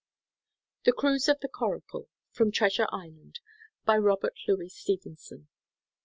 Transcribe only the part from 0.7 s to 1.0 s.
THE